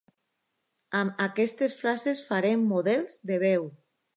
[0.99, 3.71] Amb aquestes frases farem models de veu.